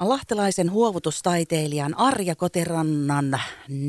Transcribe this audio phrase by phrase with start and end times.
[0.00, 3.40] Lahtelaisen huovutustaiteilijan Arja Kotirannan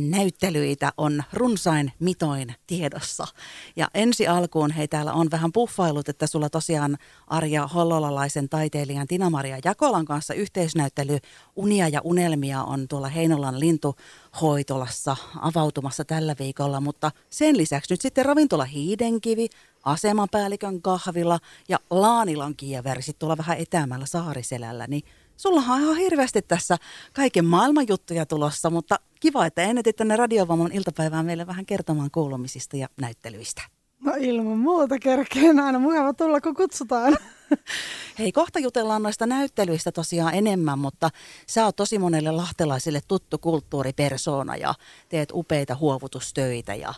[0.09, 3.27] näyttelyitä on runsain mitoin tiedossa.
[3.75, 6.97] Ja ensi alkuun hei täällä on vähän puffailut, että sulla tosiaan
[7.27, 11.17] Arja Hollolalaisen taiteilijan Tina-Maria Jakolan kanssa yhteisnäyttely
[11.55, 16.81] Unia ja unelmia on tuolla Heinolan lintuhoitolassa avautumassa tällä viikolla.
[16.81, 19.47] Mutta sen lisäksi nyt sitten ravintola Hiidenkivi,
[19.83, 25.03] asemapäällikön kahvila ja Laanilan kieversi tuolla vähän etäämällä Saariselällä, niin
[25.43, 26.77] Sulla on ihan hirveästi tässä
[27.13, 32.77] kaiken maailman juttuja tulossa, mutta kiva, että ennätit tänne Radiovoimon iltapäivään meille vähän kertomaan kuulumisista
[32.77, 33.61] ja näyttelyistä.
[34.03, 37.17] No ilman muuta kerkeen aina mukava tulla, kun kutsutaan.
[38.19, 41.09] Hei, kohta jutellaan noista näyttelyistä tosiaan enemmän, mutta
[41.47, 44.73] sä oot tosi monelle lahtelaisille tuttu kulttuuripersona ja
[45.09, 46.93] teet upeita huovutustöitä ja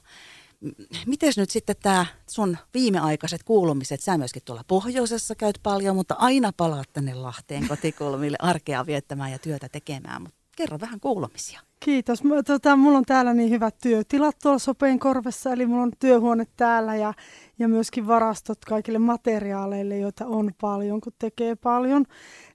[1.05, 6.51] miten nyt sitten tämä sun viimeaikaiset kuulumiset, sä myöskin tuolla pohjoisessa käyt paljon, mutta aina
[6.57, 10.21] palaat tänne Lahteen kotikulmille arkea viettämään ja työtä tekemään.
[10.21, 11.61] Mutta kerro vähän kuulumisia.
[11.79, 12.23] Kiitos.
[12.23, 16.45] Mä, tota, mulla on täällä niin hyvät työtilat tuolla Sopeen korvessa, eli mulla on työhuone
[16.57, 17.13] täällä ja,
[17.59, 22.05] ja myöskin varastot kaikille materiaaleille, joita on paljon, kun tekee paljon.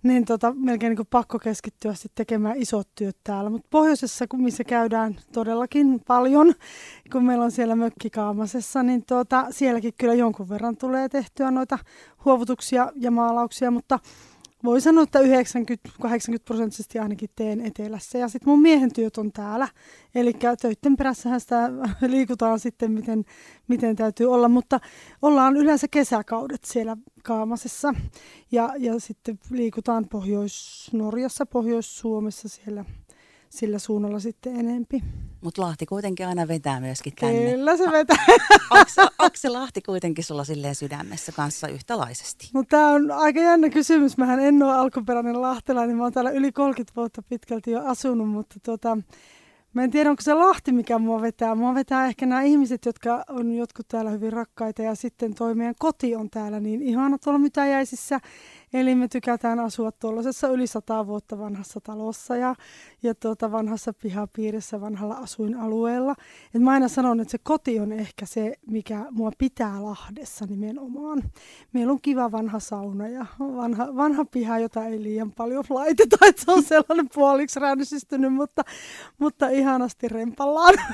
[0.03, 3.51] Niin tota, melkein niin pakko keskittyä sitten tekemään isot työt täällä.
[3.51, 6.55] Mutta pohjoisessa, kun missä käydään todellakin paljon,
[7.12, 11.78] kun meillä on siellä mökkikaamasessa, niin tota, sielläkin kyllä jonkun verran tulee tehtyä noita
[12.25, 13.98] huovutuksia ja maalauksia, mutta
[14.64, 15.25] voi sanoa, että 90-80
[16.44, 18.19] prosenttisesti ainakin teen etelässä.
[18.19, 19.69] Ja sitten mun miehen työt on täällä.
[20.14, 21.70] Eli töiden perässähän sitä
[22.06, 23.25] liikutaan sitten, miten,
[23.69, 24.48] miten täytyy olla.
[24.48, 24.81] Mutta
[25.22, 27.94] ollaan yleensä kesäkaudet siellä Kaamasessa.
[28.53, 32.84] Ja, ja sitten liikutaan Pohjois-Norjassa, Pohjois-Suomessa siellä
[33.51, 35.03] sillä suunnalla sitten enempi.
[35.41, 37.53] Mutta Lahti kuitenkin aina vetää myöskin tänne.
[37.53, 38.25] Kyllä se vetää.
[39.19, 42.51] Onko se Lahti kuitenkin sulla silleen sydämessä kanssa yhtälaisesti?
[42.55, 44.17] No tämä on aika jännä kysymys.
[44.17, 45.97] Mähän en ole alkuperäinen lahtelainen.
[45.97, 48.98] Mä oon täällä yli 30 vuotta pitkälti jo asunut, mutta tuota,
[49.73, 51.55] Mä en tiedä, onko se Lahti, mikä mua vetää.
[51.55, 55.75] Mua vetää ehkä nämä ihmiset, jotka on jotkut täällä hyvin rakkaita ja sitten toi meidän
[55.78, 58.21] koti on täällä niin ihana tuolla Mytäjäisissä.
[58.75, 62.54] Eli me tykätään asua tuollaisessa yli sata vuotta vanhassa talossa ja,
[63.03, 66.14] ja tuota vanhassa pihapiirissä, vanhalla asuinalueella.
[66.54, 71.22] Et mä aina sanon, että se koti on ehkä se, mikä mua pitää Lahdessa nimenomaan.
[71.72, 76.44] Meillä on kiva vanha sauna ja vanha, vanha piha, jota ei liian paljon laiteta, että
[76.44, 78.62] se on sellainen puoliksi ränsystynyt, mutta,
[79.19, 80.75] mutta ihanasti rempallaan.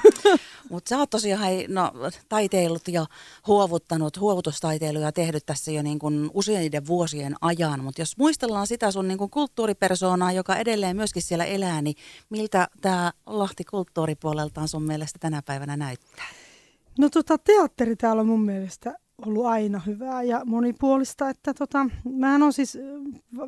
[0.70, 1.92] Mutta sä oot tosiaan hei, no,
[2.28, 3.06] taiteillut ja
[3.46, 8.90] huovuttanut, huovutustaiteiluja tehnyt tässä jo niin kuin useiden vuosien ajan ajan, mutta jos muistellaan sitä
[8.90, 11.96] sun niin kulttuuripersoonaa, joka edelleen myöskin siellä elää, niin
[12.30, 16.26] miltä tämä Lahti kulttuuripuoleltaan sun mielestä tänä päivänä näyttää?
[16.98, 18.94] No tota, teatteri täällä on mun mielestä
[19.26, 21.28] ollut aina hyvää ja monipuolista.
[21.28, 22.78] Että tota, mä on siis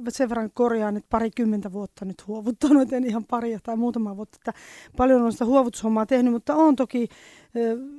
[0.08, 4.36] sen verran korjaan, että parikymmentä vuotta nyt huovuttanut, en ihan pari tai muutama vuotta.
[4.40, 4.60] Että
[4.96, 7.08] paljon on sitä huovutushommaa tehnyt, mutta on toki,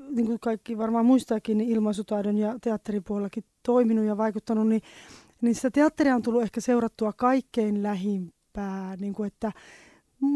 [0.10, 4.82] niin kuin kaikki varmaan muistaakin, niin ilmaisutaidon ja teatteripuolellakin toiminut ja vaikuttanut, niin
[5.42, 9.52] niin sitä teatteria on tullut ehkä seurattua kaikkein lähimpää, niin kuin että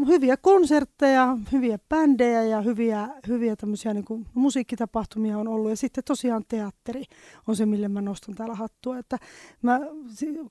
[0.06, 5.70] hyviä konsertteja, hyviä bändejä ja hyviä, hyviä tämmöisiä niin kuin musiikkitapahtumia on ollut.
[5.70, 7.04] Ja sitten tosiaan teatteri
[7.48, 8.98] on se, mille mä nostan täällä hattua.
[8.98, 9.18] Että
[9.62, 9.80] mä,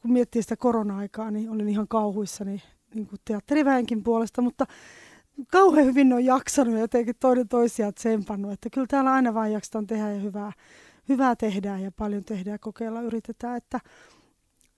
[0.01, 2.63] kun miettii sitä korona-aikaa, niin olin ihan kauhuissani
[2.95, 4.65] niin kuin teatteriväenkin puolesta, mutta
[5.51, 8.51] kauhean hyvin on jaksanut ja jotenkin toinen toisiaan tsempannut.
[8.51, 10.51] Että kyllä täällä aina vain jaksetaan tehdä ja hyvää,
[11.09, 13.57] hyvää tehdään ja paljon tehdään ja kokeilla yritetään.
[13.57, 13.79] Että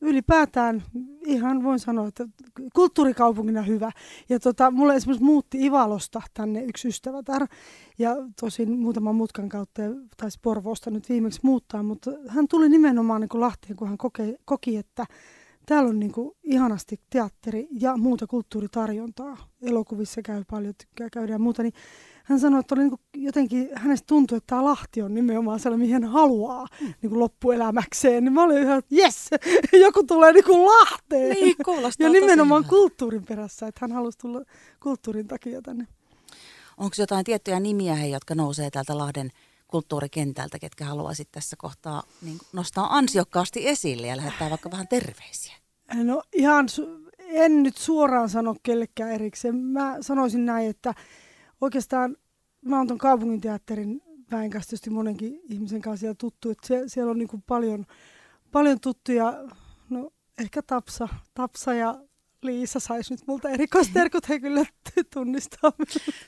[0.06, 0.84] ylipäätään
[1.26, 2.28] ihan voin sanoa, että
[2.76, 3.92] kulttuurikaupungina hyvä.
[4.30, 7.48] Ja tota, mulle esimerkiksi muutti Ivalosta tänne yksi ystävätär.
[8.00, 9.82] Ja tosin muutaman mutkan kautta
[10.18, 14.38] taisi Porvoosta nyt viimeksi muuttaa, mutta hän tuli nimenomaan niin kuin Lahteen, kun hän koke,
[14.46, 15.06] koki, että
[15.66, 19.38] täällä on niin kuin ihanasti teatteri ja muuta kulttuuritarjontaa.
[19.62, 21.74] Elokuvissa käy paljon, tykkää käydä ja muuta, niin
[22.26, 26.04] hän sanoi, että oli niin jotenkin, hänestä tuntui, että tämä Lahti on nimenomaan sellainen, mihin
[26.04, 26.86] hän haluaa mm.
[27.02, 28.24] niin kuin loppuelämäkseen.
[28.24, 29.30] Niin mä olin ihan, että jes,
[29.86, 31.30] joku tulee niin kuin Lahteen.
[31.30, 34.42] Niin, kuulostaa Ja nimenomaan tosi kulttuurin perässä, että hän halusi tulla
[34.80, 35.88] kulttuurin takia tänne.
[36.78, 39.32] Onko jotain tiettyjä nimiä, he, jotka nousee täältä Lahden
[39.68, 45.54] kulttuurikentältä, ketkä haluaisit tässä kohtaa niin nostaa ansiokkaasti esille ja lähettää vaikka vähän terveisiä?
[45.94, 46.68] No ihan,
[47.20, 49.56] en nyt suoraan sano kellekään erikseen.
[49.56, 50.94] Mä sanoisin näin, että
[51.62, 52.18] oikeastaan
[52.66, 57.12] mä oon tuon kaupunginteatterin väen kanssa tietysti monenkin ihmisen kanssa siellä tuttu, että se, siellä
[57.12, 57.86] on niin kuin paljon,
[58.52, 59.34] paljon tuttuja,
[59.90, 62.00] no ehkä Tapsa, Tapsa ja
[62.42, 64.66] Liisa saisi nyt multa erikoisterkut, he kyllä
[65.14, 65.72] tunnistaa.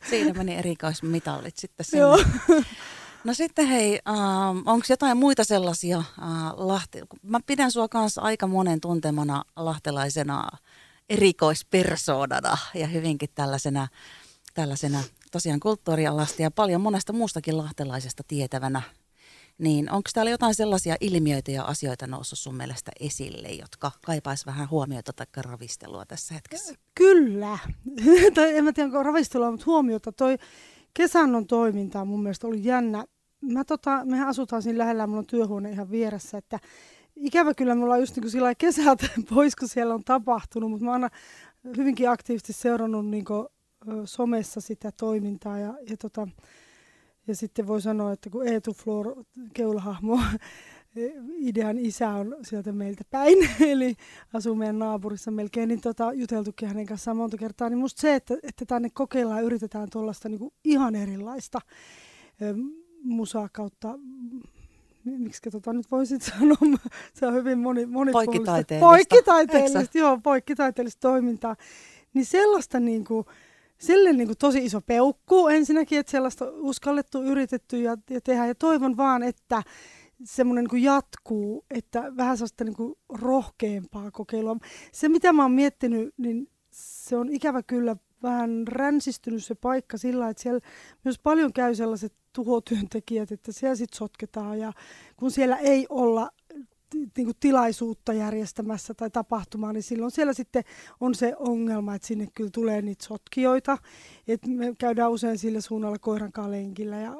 [0.10, 2.02] Siinä meni erikoismitallit sitten sinne.
[2.02, 2.18] Joo.
[3.24, 4.16] No sitten hei, äh,
[4.50, 6.06] onko jotain muita sellaisia äh,
[6.56, 7.02] Lahti...
[7.22, 10.50] Mä pidän sua kanssa aika monen tuntemana lahtelaisena
[11.10, 13.88] erikoispersoonana ja hyvinkin tällaisena,
[14.58, 18.82] tällaisena tosiaan kulttuurialasta ja paljon monesta muustakin lahtelaisesta tietävänä.
[19.58, 24.70] Niin onko täällä jotain sellaisia ilmiöitä ja asioita noussut sun mielestä esille, jotka kaipaisi vähän
[24.70, 26.74] huomiota tai ravistelua tässä hetkessä?
[26.96, 27.58] Kyllä.
[28.36, 30.12] tai en mä tiedä, onko ravistelua, mutta huomiota.
[30.12, 30.38] Toi
[30.94, 33.06] kesannon toiminta on mun mielestä ollut jännä.
[33.42, 36.60] Mä tota, mehän asutaan siinä lähellä, mulla on työhuone ihan vieressä, että
[37.16, 39.00] ikävä kyllä me ollaan just niin kuin kesät
[39.30, 41.10] pois, kun siellä on tapahtunut, mutta mä oon
[41.78, 43.48] hyvinkin aktiivisesti seurannut niin kuin,
[44.06, 46.28] somessa sitä toimintaa ja, ja, tota,
[47.28, 49.24] ja sitten voi sanoa, että kun Eetu Flor,
[49.54, 50.20] keulahahmo,
[51.38, 53.38] idean isä on sieltä meiltä päin,
[53.72, 53.96] eli
[54.34, 58.38] asuu meidän naapurissa melkein, niin tota, juteltukin hänen kanssaan monta kertaa, niin musta se, että,
[58.44, 61.60] että tänne kokeillaan ja yritetään tuollaista niin ihan erilaista
[63.04, 64.00] musaa kautta
[65.18, 66.78] miksi tota nyt voisit sanoa,
[67.14, 68.32] se on hyvin moni, monipuolista.
[68.32, 68.90] Poikkitaiteellista.
[68.90, 71.56] Poikkitaiteellista, joo, poikkitaiteellista toimintaa.
[72.14, 73.26] Niin sellaista niin kuin,
[73.78, 78.48] sille niin kuin tosi iso peukku ensinnäkin, että sellaista uskallettu, yritetty ja, ja tehdä.
[78.48, 79.64] Ja toivon vaan, että
[80.24, 84.58] semmoinen niin jatkuu, että vähän sellaista niin kuin rohkeampaa kokeilua.
[84.92, 90.30] Se, mitä mä oon miettinyt, niin se on ikävä kyllä vähän ränsistynyt se paikka sillä,
[90.30, 90.60] että siellä
[91.04, 94.74] myös paljon käy sellaiset tuhotyöntekijät, että siellä sitten sotketaan ja
[95.18, 96.30] kun siellä ei olla
[96.94, 100.64] niin kuin tilaisuutta järjestämässä tai tapahtumaa, niin silloin siellä sitten
[101.00, 103.78] on se ongelma, että sinne kyllä tulee niitä sotkijoita.
[104.28, 107.16] Et me käydään usein sillä suunnalla koirankaan lenkillä ja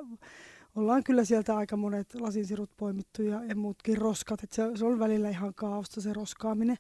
[0.76, 4.44] ollaan kyllä sieltä aika monet lasinsirut poimittu ja, ja muutkin roskat.
[4.44, 6.78] Et se, se on välillä ihan kaaosta se roskaaminen.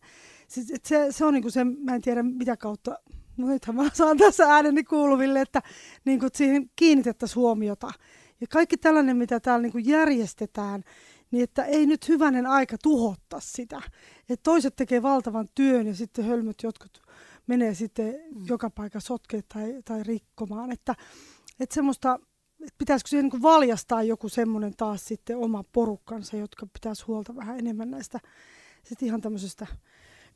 [0.47, 2.99] Siis, et se, se on niinku se, mä en tiedä mitä kautta,
[3.37, 5.61] no nythän mä saan tässä ääneni kuuluville, että
[6.05, 7.91] niinku, siihen kiinnitettäisiin huomiota.
[8.41, 10.83] Ja kaikki tällainen, mitä täällä niinku järjestetään,
[11.31, 13.81] niin että ei nyt hyvänen aika tuhottaa sitä.
[14.29, 17.01] Että toiset tekee valtavan työn ja sitten hölmöt jotkut
[17.47, 18.45] menee sitten mm.
[18.49, 20.71] joka paikka sotkeen tai, tai rikkomaan.
[20.71, 20.95] Että,
[21.59, 22.19] että semmoista,
[22.61, 27.59] että pitäisikö siihen niin valjastaa joku semmoinen taas sitten oma porukkansa, jotka pitäisi huolta vähän
[27.59, 28.19] enemmän näistä
[28.83, 29.67] sitten ihan tämmöisestä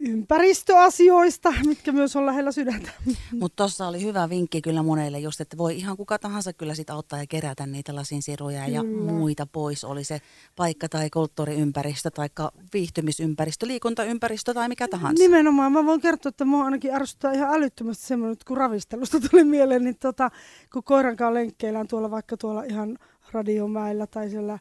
[0.01, 2.92] ympäristöasioista, mitkä myös on lähellä sydäntä.
[3.39, 6.89] Mutta tuossa oli hyvä vinkki kyllä monelle just, että voi ihan kuka tahansa kyllä sit
[6.89, 9.83] auttaa ja kerätä niitä lasinsiruja ja muita pois.
[9.83, 10.21] Oli se
[10.56, 12.27] paikka tai kulttuuriympäristö tai
[12.74, 15.24] viihtymisympäristö, liikuntaympäristö tai mikä tahansa.
[15.24, 15.71] Nimenomaan.
[15.71, 19.97] Mä voin kertoa, että mua ainakin ärsyttää ihan älyttömästi semmoinen, kun ravistelusta tuli mieleen, niin
[19.97, 20.31] tota,
[20.74, 22.97] kun koirankaan lenkkeillään tuolla vaikka tuolla ihan
[23.31, 24.59] radiomäellä tai siellä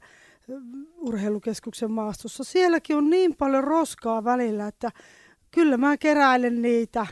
[0.97, 2.45] urheilukeskuksen maastossa.
[2.45, 4.91] Sielläkin on niin paljon roskaa välillä, että
[5.51, 7.07] kyllä mä keräilen niitä.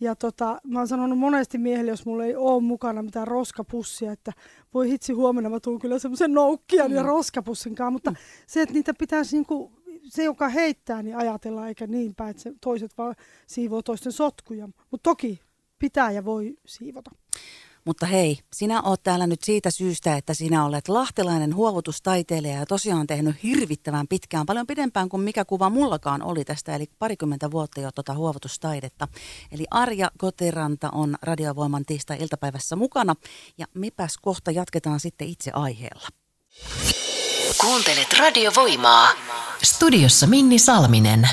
[0.00, 4.32] Ja tota, mä oon sanonut monesti miehelle, jos mulla ei ole mukana mitään roskapussia, että
[4.74, 6.96] voi hitsi huomenna mä tuun kyllä semmoisen noukkian mm.
[6.96, 8.16] ja roskapussin kanssa, mutta mm.
[8.46, 9.72] se, että niitä pitäisi niinku,
[10.02, 13.14] se, joka heittää, niin ajatella eikä niin päin, että se toiset vaan
[13.46, 14.66] siivoo toisten sotkuja.
[14.66, 15.40] Mutta toki
[15.78, 17.10] pitää ja voi siivota.
[17.84, 23.06] Mutta hei, sinä oot täällä nyt siitä syystä, että sinä olet lahtelainen huovutustaiteilija ja tosiaan
[23.06, 27.92] tehnyt hirvittävän pitkään, paljon pidempään kuin mikä kuva mullakaan oli tästä, eli parikymmentä vuotta jo
[27.92, 29.08] tuota huovutustaidetta.
[29.52, 33.14] Eli Arja Kotiranta on Radiovoiman tiistai-iltapäivässä mukana
[33.58, 36.08] ja mipäs kohta jatketaan sitten itse aiheella.
[37.60, 39.08] Kuuntelet Radiovoimaa.
[39.62, 41.28] Studiossa Minni Salminen.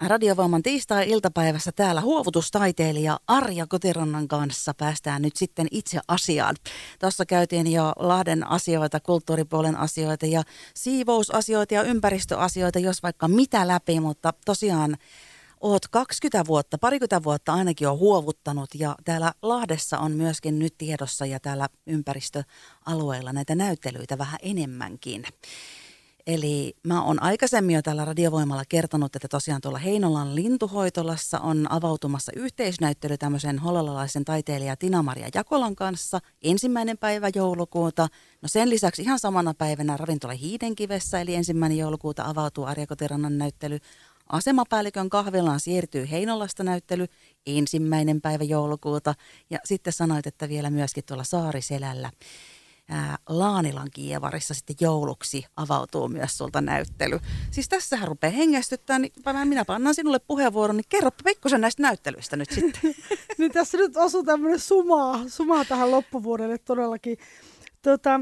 [0.00, 6.56] Radiovoiman tiistai-iltapäivässä täällä huovutustaiteilija Arja Kotirannan kanssa päästään nyt sitten itse asiaan.
[7.00, 10.42] Tuossa käytiin jo Lahden asioita, kulttuuripuolen asioita ja
[10.74, 14.96] siivousasioita ja ympäristöasioita, jos vaikka mitä läpi, mutta tosiaan
[15.60, 21.26] oot 20 vuotta, parikymmentä vuotta ainakin on huovuttanut ja täällä Lahdessa on myöskin nyt tiedossa
[21.26, 25.24] ja täällä ympäristöalueilla näitä näyttelyitä vähän enemmänkin.
[26.26, 32.32] Eli mä oon aikaisemmin jo täällä radiovoimalla kertonut, että tosiaan tuolla Heinolan lintuhoitolassa on avautumassa
[32.36, 38.08] yhteisnäyttely tämmöisen hololalaisen taiteilija Tina-Maria Jakolan kanssa ensimmäinen päivä joulukuuta.
[38.42, 43.78] No sen lisäksi ihan samana päivänä ravintola Hiidenkivessä, eli ensimmäinen joulukuuta avautuu Arja Kotirannan näyttely.
[44.28, 47.06] Asemapäällikön kahvilaan siirtyy Heinolasta näyttely
[47.46, 49.14] ensimmäinen päivä joulukuuta
[49.50, 52.10] ja sitten sanoit, että vielä myöskin tuolla Saariselällä
[52.88, 57.20] ää, Laanilan kievarissa sitten jouluksi avautuu myös sulta näyttely.
[57.50, 59.12] Siis tässähän rupeaa hengästyttää, niin
[59.44, 62.94] minä pannaan sinulle puheenvuoron, niin kerro pikkusen näistä näyttelyistä nyt sitten.
[63.38, 67.18] niin tässä nyt osuu tämmöinen sumaa, sumaa tähän loppuvuodelle todellakin.
[67.82, 68.20] Tota,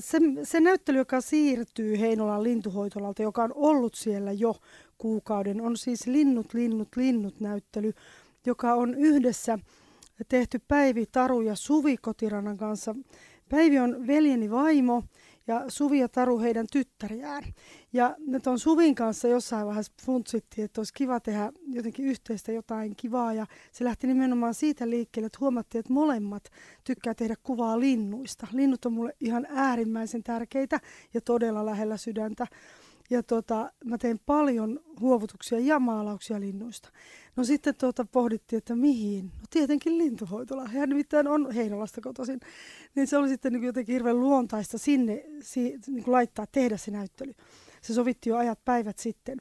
[0.00, 4.56] se, se näyttely, joka siirtyy Heinolan lintuhoitolalta, joka on ollut siellä jo
[4.98, 7.92] kuukauden, on siis Linnut, linnut, linnut näyttely,
[8.46, 9.58] joka on yhdessä
[10.28, 12.94] tehty Päivi Taru ja Suvi Kotirannan kanssa
[13.48, 15.02] Päivi on veljeni vaimo
[15.46, 17.44] ja Suvi ja Taru heidän tyttäriään.
[17.92, 22.96] Ja ne on Suvin kanssa jossain vaiheessa funtsittiin, että olisi kiva tehdä jotenkin yhteistä jotain
[22.96, 23.32] kivaa.
[23.32, 26.44] Ja se lähti nimenomaan siitä liikkeelle, että huomattiin, että molemmat
[26.84, 28.46] tykkää tehdä kuvaa linnuista.
[28.52, 30.80] Linnut on mulle ihan äärimmäisen tärkeitä
[31.14, 32.46] ja todella lähellä sydäntä.
[33.10, 36.88] Ja tota, mä tein paljon huovutuksia ja maalauksia linnuista.
[37.36, 39.24] No sitten tuota pohdittiin, että mihin?
[39.24, 40.68] No tietenkin lintuhoitola.
[40.68, 42.40] Hän nimittäin on Heinolasta kotoisin.
[42.94, 47.32] Niin se oli sitten niin jotenkin hirveän luontaista sinne si, niin laittaa, tehdä se näyttely.
[47.82, 49.38] Se sovitti jo ajat päivät sitten.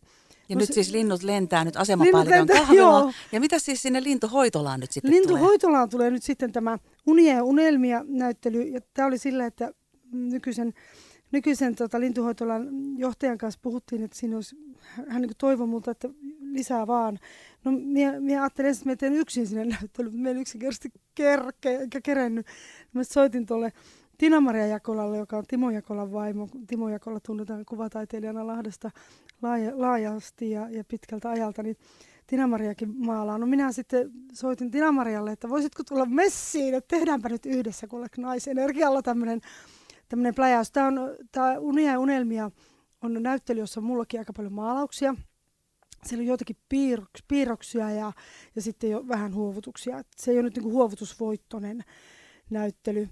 [0.49, 3.13] Ja no nyt se, siis linnut lentää nyt asemapäällikön kahvilla.
[3.31, 6.05] Ja mitä siis sinne lintuhoitolaan nyt sitten Lintuhoitolaan tulee?
[6.05, 6.77] tulee nyt sitten tämä
[7.07, 8.61] Unia ja unelmia näyttely.
[8.61, 9.71] Ja tämä oli sillä, että
[10.11, 10.73] nykyisen
[11.33, 14.55] nykyisen tota, lintuhoitolan johtajan kanssa puhuttiin, että siinä olisi,
[15.07, 16.09] hän niin toivoi multa, että
[16.41, 17.19] lisää vaan.
[17.63, 22.01] No minä, minä ajattelin että minä teen yksin sinne näyttelyyn, minä en yksinkertaisesti kerke, enkä
[22.01, 22.47] kerennyt.
[22.93, 23.73] Mä soitin tuolle
[24.17, 26.49] Tina-Maria Jakolalle, joka on Timo Jakolan vaimo.
[26.67, 28.91] Timo Jakola tunnetaan kuvataiteilijana Lahdesta
[29.41, 31.77] laaja, laajasti ja, ja pitkältä ajalta, niin
[32.27, 33.37] Tina-Mariakin maalaa.
[33.37, 39.01] No minä sitten soitin Tina-Marialle, että voisitko tulla messiin, että tehdäänkö nyt yhdessä kuule naisenergialla
[39.01, 39.41] tämmöinen
[40.09, 40.71] tämmöinen pläjäys.
[40.71, 40.99] Tämä on
[41.31, 42.51] tämä Unia ja unelmia
[43.01, 45.15] on näyttely, jossa on mullakin aika paljon maalauksia.
[46.05, 48.11] Siellä on joitakin piirroks, piirroksia ja,
[48.55, 50.01] ja sitten jo vähän huovutuksia.
[50.15, 51.83] Se ei ole nyt niin huovutusvoittoinen
[52.49, 53.09] näyttely.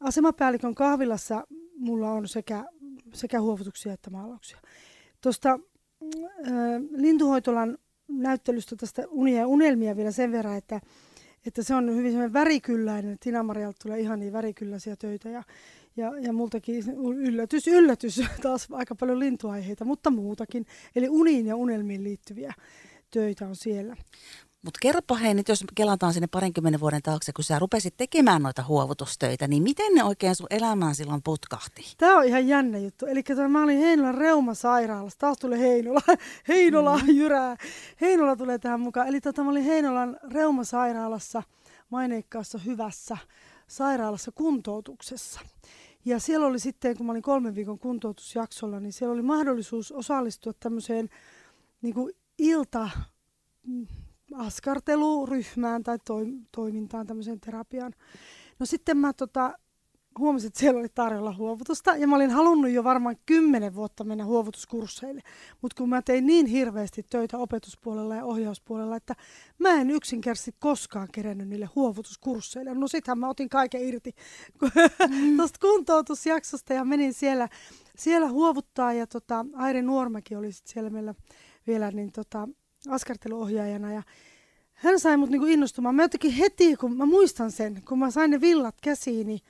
[0.00, 1.46] Asemapäällikön kahvilassa
[1.76, 2.64] mulla on sekä,
[3.12, 4.58] sekä huovutuksia että maalauksia.
[5.20, 5.60] Tuosta äh,
[6.90, 10.80] Lintuhoitolan näyttelystä tästä unia ja unelmia vielä sen verran, että,
[11.46, 13.18] että se on hyvin värikylläinen.
[13.20, 15.42] Tina Marialta tulee ihan niin värikylläisiä töitä ja,
[15.96, 16.84] ja, ja multakin
[17.16, 20.66] yllätys, yllätys, taas aika paljon lintuaiheita, mutta muutakin.
[20.96, 22.54] Eli uniin ja unelmiin liittyviä
[23.10, 23.96] töitä on siellä.
[24.64, 28.62] Mutta kerropa hei nyt, jos kelataan sinne parinkymmenen vuoden taakse, kun sä rupesit tekemään noita
[28.62, 31.94] huovutustöitä, niin miten ne oikein sun elämään silloin putkahti?
[31.98, 33.06] Tämä on ihan jännä juttu.
[33.06, 35.18] Eli mä olin Heinolan reumasairaalassa.
[35.18, 36.00] Taas tulee Heinola.
[36.48, 37.08] Heinola mm.
[37.08, 37.56] jyrää.
[38.00, 39.08] Heinola tulee tähän mukaan.
[39.08, 41.42] Eli tota, mä olin Heinolan reumasairaalassa
[41.90, 43.16] maineikkaassa hyvässä
[43.66, 45.40] sairaalassa kuntoutuksessa.
[46.04, 50.52] Ja siellä oli sitten, kun mä olin kolmen viikon kuntoutusjaksolla, niin siellä oli mahdollisuus osallistua
[50.60, 51.08] tämmöiseen
[51.82, 52.90] niin kuin ilta
[53.66, 53.86] mm,
[54.34, 55.98] askarteluryhmään tai
[56.52, 57.92] toimintaan, tämmöiseen terapiaan.
[58.58, 59.52] No sitten mä tota,
[60.18, 64.24] huomasin, että siellä oli tarjolla huovutusta ja mä olin halunnut jo varmaan kymmenen vuotta mennä
[64.24, 65.20] huovutuskursseille.
[65.62, 69.14] Mutta kun mä tein niin hirveästi töitä opetuspuolella ja ohjauspuolella, että
[69.58, 72.74] mä en yksinkertaisesti koskaan kerennyt niille huovutuskursseille.
[72.74, 74.14] No sitähän mä otin kaiken irti
[74.62, 75.36] mm.
[75.36, 77.48] tuosta kuntoutusjaksosta ja menin siellä,
[77.98, 81.14] siellä huovuttaa ja tota, Airi Nuormäki oli sit siellä meillä
[81.66, 82.48] vielä niin tota,
[82.88, 84.02] askarteluohjaajana ja
[84.74, 85.94] hän sai mut niinku innostumaan.
[85.94, 89.40] Mä jotenkin heti, kun mä muistan sen, kun mä sain ne villat käsiini, niin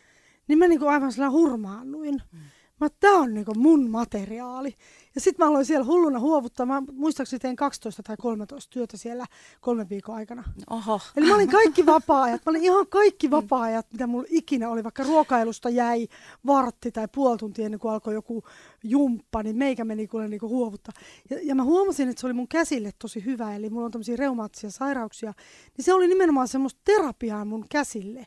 [0.48, 2.22] niin mä niinku aivan sillä hurmaannuin.
[2.32, 2.38] Mm.
[2.80, 4.74] Mä tää on niinku mun materiaali.
[5.14, 6.66] Ja sitten mä aloin siellä hulluna huovuttaa.
[6.66, 9.26] Mä muistaakseni tein 12 tai 13 työtä siellä
[9.60, 10.44] kolmen viikon aikana.
[10.70, 11.00] Oho.
[11.16, 12.42] Eli mä olin kaikki vapaa-ajat.
[12.46, 14.84] Mä olin ihan kaikki vapaa-ajat, mitä mulla ikinä oli.
[14.84, 16.08] Vaikka ruokailusta jäi
[16.46, 18.44] vartti tai puoli tuntia ennen kuin alkoi joku
[18.84, 20.94] jumppa, niin meikä meni kuule niinku huovuttaa.
[21.30, 23.56] Ja, ja mä huomasin, että se oli mun käsille tosi hyvä.
[23.56, 25.34] Eli mulla on tämmöisiä reumaattisia sairauksia.
[25.76, 28.26] Niin se oli nimenomaan semmoista terapiaa mun käsille.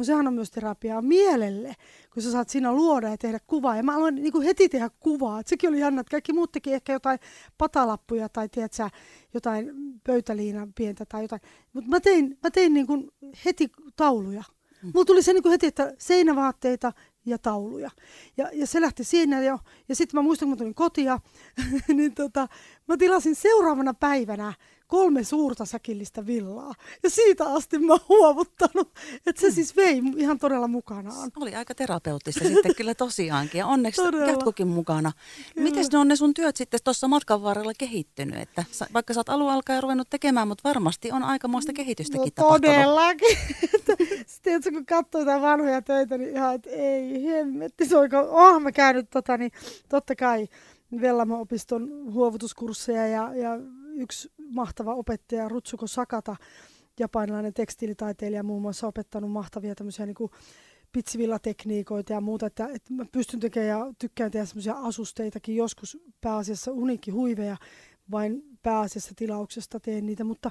[0.00, 1.74] No sehän on myös terapiaa mielelle,
[2.14, 3.76] kun sä saat siinä luoda ja tehdä kuvaa.
[3.76, 5.40] Ja mä aloin niin kuin heti tehdä kuvaa.
[5.40, 7.18] Et sekin oli jännä, että kaikki muut teki ehkä jotain
[7.58, 8.88] patalappuja tai tiedätkö,
[9.34, 9.72] jotain
[10.04, 11.42] pöytäliinan pientä tai jotain.
[11.72, 13.10] Mutta mä tein, mä tein niin kuin
[13.44, 14.42] heti tauluja.
[14.82, 14.90] Mm.
[14.94, 16.92] Mulla tuli se niin kuin heti, että seinävaatteita
[17.26, 17.90] ja tauluja.
[18.36, 19.58] Ja, ja se lähti siinä jo.
[19.88, 21.20] Ja sitten mä muistan, kun mä tulin kotia,
[21.96, 22.48] niin tota,
[22.90, 24.52] mä tilasin seuraavana päivänä
[24.86, 26.72] kolme suurta säkillistä villaa.
[27.02, 28.88] Ja siitä asti mä oon huovuttanut,
[29.26, 29.54] että se mm.
[29.54, 31.30] siis vei ihan todella mukanaan.
[31.40, 34.30] Oli aika terapeuttista sitten kyllä tosiaankin ja onneksi todella.
[34.30, 35.12] jatkukin mukana.
[35.56, 38.40] Miten ne on ne sun työt sitten tuossa matkan varrella kehittynyt?
[38.40, 42.76] Että vaikka sä oot alun alkaen ruvennut tekemään, mutta varmasti on aikamoista kehitystäkin no, tapahtunut.
[42.76, 43.38] Todellakin.
[44.26, 48.72] sitten kun katsoo jotain vanhoja töitä, niin ihan, että ei hemmetti, se on, oh, mä
[48.72, 49.52] käynyt tota, niin
[49.88, 50.48] totta kai
[51.00, 53.58] Vellamo-opiston huovutuskursseja ja, ja
[53.94, 56.36] yksi mahtava opettaja Rutsuko Sakata,
[56.98, 60.30] japanilainen tekstiilitaiteilija muun muassa opettanut mahtavia tämmöisiä niin kuin
[60.92, 65.56] pitsivillatekniikoita ja muuta, että, että mä pystyn tekemään ja tykkään tehdä semmoisia asusteitakin.
[65.56, 66.72] Joskus pääasiassa
[67.12, 67.56] huiveja,
[68.10, 70.50] vain pääasiassa tilauksesta teen niitä, mutta,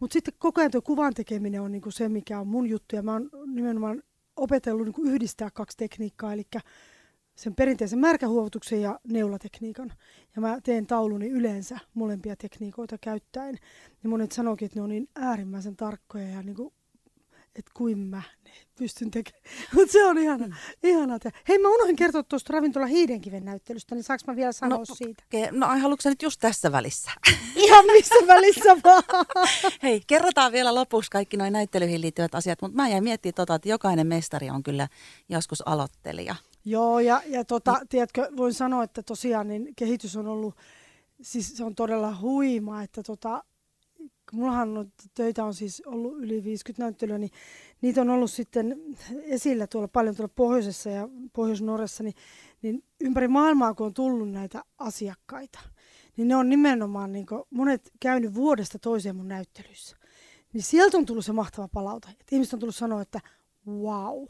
[0.00, 2.96] mutta sitten koko ajan tuo kuvan tekeminen on niin kuin se, mikä on mun juttu
[2.96, 4.02] ja mä oon nimenomaan
[4.36, 6.44] opetellut niin kuin yhdistää kaksi tekniikkaa, eli
[7.40, 9.92] sen perinteisen märkähuovutuksen ja neulatekniikan.
[10.36, 13.58] Ja mä teen tauluni yleensä molempia tekniikoita käyttäen.
[14.02, 16.72] Ja monet sanoikin, että ne on niin äärimmäisen tarkkoja ja niin kuin
[17.56, 19.42] että kuin mä ne pystyn tekemään.
[19.74, 20.46] Mutta se on ihana.
[20.46, 20.54] Mm.
[20.82, 24.78] ihana te- Hei, mä unohdin kertoa tuosta ravintola Hiidenkiven näyttelystä, niin saanko mä vielä sanoa
[24.78, 25.22] no, siitä?
[25.34, 27.10] Ke- no ai, haluatko nyt just tässä välissä?
[27.56, 29.02] Ihan missä välissä vaan.
[29.82, 33.68] Hei, kerrotaan vielä lopuksi kaikki noin näyttelyihin liittyvät asiat, mutta mä jäin miettimään tota, että
[33.68, 34.88] jokainen mestari on kyllä
[35.28, 36.34] joskus aloittelija.
[36.64, 37.88] Joo, ja, ja tota, niin.
[37.88, 40.54] tiedätkö, voin sanoa, että tosiaan niin kehitys on ollut,
[41.22, 43.44] siis se on todella huima, että tota,
[44.32, 47.30] mullahan on, töitä on siis ollut yli 50 näyttelyä, niin
[47.82, 48.80] niitä on ollut sitten
[49.22, 52.14] esillä tuolla paljon tuolla pohjoisessa ja Pohjois-Norjassa, niin,
[52.62, 55.60] niin ympäri maailmaa kun on tullut näitä asiakkaita,
[56.16, 59.96] niin ne on nimenomaan niin monet käynyt vuodesta toiseen mun näyttelyissä.
[60.52, 62.08] Niin sieltä on tullut se mahtava palaute.
[62.10, 63.20] Että ihmiset on tullut sanoa, että
[63.66, 64.26] wow,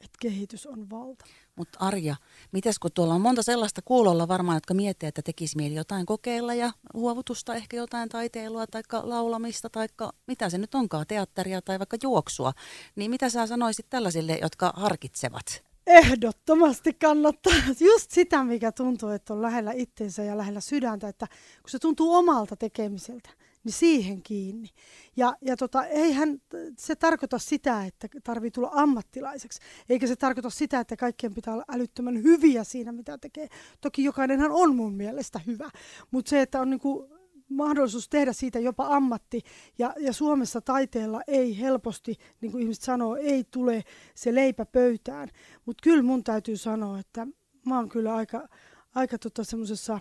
[0.00, 1.30] että kehitys on valtava.
[1.56, 2.16] Mutta Arja,
[2.52, 6.54] mites kun tuolla on monta sellaista kuulolla varmaan, jotka miettii, että tekisi mieli jotain kokeilla
[6.54, 9.88] ja huovutusta, ehkä jotain taiteilua tai laulamista tai
[10.26, 12.52] mitä se nyt onkaan, teatteria tai vaikka juoksua.
[12.96, 15.64] Niin mitä sä sanoisit tällaisille, jotka harkitsevat?
[15.86, 17.52] Ehdottomasti kannattaa.
[17.92, 21.26] Just sitä, mikä tuntuu, että on lähellä itsensä ja lähellä sydäntä, että
[21.62, 23.30] kun se tuntuu omalta tekemiseltä
[23.64, 24.68] niin siihen kiinni.
[25.16, 26.42] Ja, ja tota, eihän
[26.78, 31.64] se tarkoita sitä, että tarvii tulla ammattilaiseksi, eikä se tarkoita sitä, että kaikkien pitää olla
[31.68, 33.48] älyttömän hyviä siinä, mitä tekee.
[33.80, 35.70] Toki jokainenhan on mun mielestä hyvä,
[36.10, 39.42] mutta se, että on niinku mahdollisuus tehdä siitä jopa ammatti.
[39.78, 43.84] Ja, ja Suomessa taiteella ei helposti, niin kuin ihmiset sanoo, ei tule
[44.14, 45.28] se leipä pöytään.
[45.66, 47.26] Mutta kyllä mun täytyy sanoa, että
[47.66, 48.48] mä oon kyllä aika,
[48.94, 49.98] aika tota semmoisessa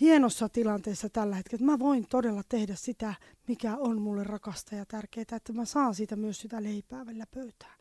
[0.00, 3.14] hienossa tilanteessa tällä hetkellä, että mä voin todella tehdä sitä,
[3.48, 7.74] mikä on mulle rakasta ja tärkeää, että mä saan siitä myös sitä leipää välillä pöytään.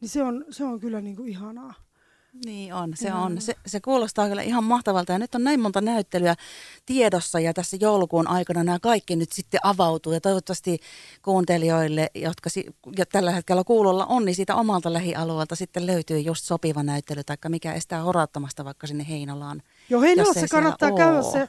[0.00, 1.74] Niin se on, se on kyllä niin kuin ihanaa.
[2.44, 3.40] Niin on, se on.
[3.40, 6.34] Se, se kuulostaa kyllä ihan mahtavalta ja nyt on näin monta näyttelyä
[6.86, 10.78] tiedossa ja tässä joulukuun aikana nämä kaikki nyt sitten avautuu ja toivottavasti
[11.22, 12.66] kuuntelijoille, jotka si-
[12.98, 17.36] jo tällä hetkellä kuulolla on, niin siitä omalta lähialueelta sitten löytyy just sopiva näyttely tai
[17.48, 19.62] mikä estää horattomasta vaikka sinne Heinolaan.
[19.90, 21.48] Joo, Heinolassa kannattaa käydä se,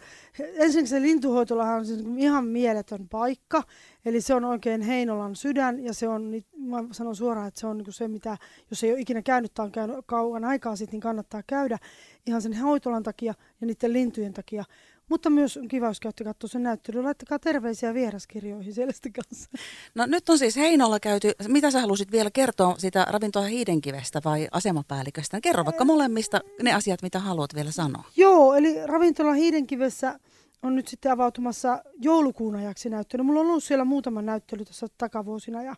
[0.56, 3.64] ensin se lintuhoitolahan on siis ihan mieletön paikka,
[4.06, 7.78] eli se on oikein Heinolan sydän ja se on, mä sanon suoraan, että se on
[7.78, 8.38] niin se, mitä,
[8.70, 11.78] jos ei ole ikinä käynyt tai on käynyt kauan aikaa sitten, niin kannattaa käydä
[12.26, 14.64] ihan sen hoitolan takia ja niiden lintujen takia.
[15.10, 17.02] Mutta myös on kiva, jos käytte katsoa sen näyttely.
[17.02, 19.50] Laittakaa terveisiä vieraskirjoihin Selesti kanssa.
[19.96, 21.32] No nyt on siis Heinolla käyty.
[21.48, 25.42] Mitä sä halusit vielä kertoa sitä ravintoa Hiidenkivestä vai asemapäälliköstä?
[25.42, 28.04] Kerro vaikka molemmista ne asiat, mitä haluat vielä sanoa.
[28.16, 30.20] Joo, eli ravintola Hiidenkivessä
[30.62, 33.24] on nyt sitten avautumassa joulukuun ajaksi näyttely.
[33.24, 35.76] Mulla on ollut siellä muutama näyttely tässä takavuosina ja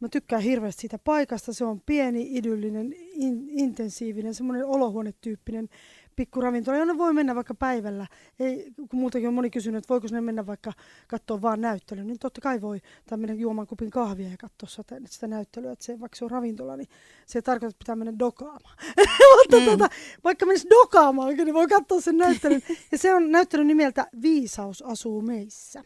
[0.00, 1.52] mä tykkään hirveästi siitä paikasta.
[1.52, 5.68] Se on pieni, idyllinen, in, intensiivinen, semmoinen olohuonetyyppinen
[6.16, 8.06] pikkuravintola, jonne voi mennä vaikka päivällä.
[8.40, 10.72] Ei, kun muutenkin on moni kysynyt, että voiko sinne mennä vaikka
[11.08, 12.80] katsoa vaan näyttelyn, niin totta kai voi.
[13.08, 15.72] Tai mennä juomaan kupin kahvia ja katsoa sitä, sitä näyttelyä.
[15.72, 16.88] Että se, vaikka se on ravintola, niin
[17.26, 18.76] se ei tarkoita, että pitää mennä dokaamaan.
[19.36, 19.64] Mutta mm.
[19.64, 19.88] tota,
[20.24, 22.62] vaikka menisi dokaamaan, niin voi katsoa sen näyttelyn.
[22.92, 25.84] ja se on näyttely nimeltä Viisaus asuu meissä.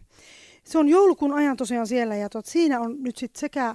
[0.64, 3.74] Se on joulukuun ajan tosiaan siellä ja tot, siinä on nyt sitten sekä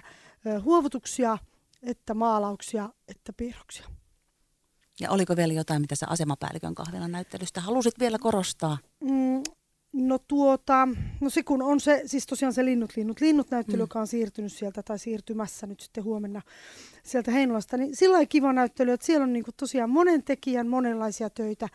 [0.64, 1.38] huovutuksia,
[1.84, 3.86] että maalauksia, että piirroksia.
[5.00, 8.78] Ja oliko vielä jotain, mitä sä asemapäällikön kahvilan näyttelystä halusit vielä korostaa?
[9.04, 9.44] Mm,
[9.94, 10.88] no tuota,
[11.22, 13.82] no se kun on se, siis tosiaan se Linnut, Linnut, Linnut näyttely, mm.
[13.82, 16.42] joka on siirtynyt sieltä tai siirtymässä nyt sitten huomenna
[17.04, 21.30] sieltä Heinolasta, niin sillä on kiva näyttely, että siellä on niinku tosiaan monen tekijän monenlaisia
[21.30, 21.70] töitä,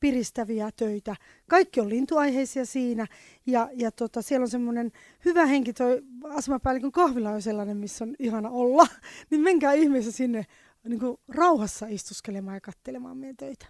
[0.00, 1.16] piristäviä töitä.
[1.48, 3.06] Kaikki on lintuaiheisia siinä
[3.46, 4.92] ja, ja tota, siellä on semmoinen
[5.24, 8.86] hyvä henki, toi asemapäällikön kahvila on sellainen, missä on ihana olla,
[9.30, 10.46] niin menkää ihmeessä sinne
[10.88, 13.66] niin kuin rauhassa istuskelemaan ja katselemaan meidän töitä.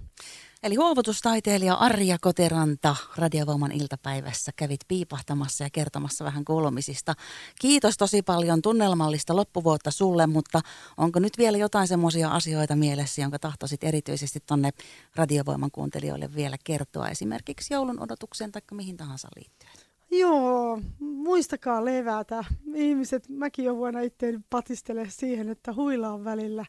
[0.62, 7.14] Eli huovutustaiteilija Arja Koteranta Radiovoiman iltapäivässä kävit piipahtamassa ja kertomassa vähän kuulumisista.
[7.60, 10.60] Kiitos tosi paljon tunnelmallista loppuvuotta sulle, mutta
[10.96, 14.70] onko nyt vielä jotain semmoisia asioita mielessä, jonka tahtoisit erityisesti tonne
[15.16, 19.88] Radiovoiman kuuntelijoille vielä kertoa, esimerkiksi joulun odotukseen tai mihin tahansa liittyen?
[20.10, 22.44] Joo, muistakaa levätä.
[22.74, 26.64] Ihmiset, mäkin jo vuonna itse patistele siihen, että huilaa välillä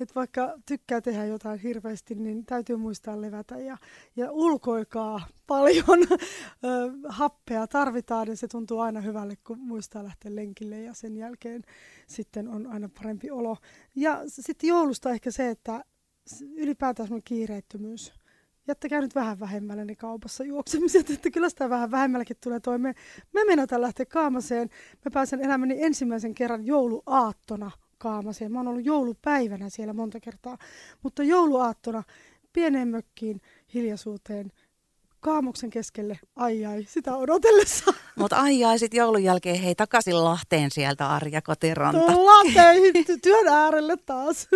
[0.00, 3.76] että vaikka tykkää tehdä jotain hirveästi, niin täytyy muistaa levätä ja,
[4.16, 5.84] ja ulkoikaa paljon.
[7.08, 11.62] happea tarvitaan ja se tuntuu aina hyvälle, kun muistaa lähteä lenkille ja sen jälkeen
[12.06, 13.56] sitten on aina parempi olo.
[13.94, 15.84] Ja sitten joulusta ehkä se, että
[16.56, 18.12] ylipäätään semmoinen kiireettömyys.
[18.68, 22.94] Jättäkää nyt vähän vähemmälle ne kaupassa juoksemiset, että kyllä sitä vähän vähemmälläkin tulee toimeen.
[23.32, 24.68] Me mennään lähteä Kaamaseen.
[25.04, 28.52] Mä pääsen elämäni ensimmäisen kerran jouluaattona Kaamaseen.
[28.52, 30.58] Mä oon ollut joulupäivänä siellä monta kertaa,
[31.02, 32.02] mutta jouluaattona
[32.52, 33.40] pieneen mökkiin,
[33.74, 34.52] hiljaisuuteen,
[35.20, 36.18] kaamoksen keskelle.
[36.36, 37.94] Ai ai, sitä odotellessa.
[38.16, 42.12] Mutta ai ai, sit joulun jälkeen hei takaisin Lahteen sieltä Arja Kotiranta.
[42.12, 44.48] Tullaan töihin työn äärelle taas.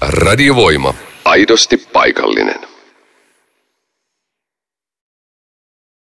[0.00, 0.94] Radiovoima.
[1.24, 2.77] Aidosti paikallinen.